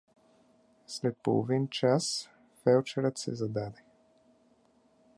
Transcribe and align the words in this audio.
След 0.87 1.17
половин 1.17 1.67
час 1.67 2.29
фелдшерът 2.63 3.17
се 3.17 3.35
зададе. 3.35 3.83